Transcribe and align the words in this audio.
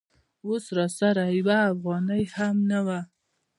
اوس 0.45 0.65
راسره 0.77 1.25
یوه 1.37 1.57
افغانۍ 1.71 2.23
هم 2.37 2.55
نه 2.71 2.79
وه. 2.85 2.99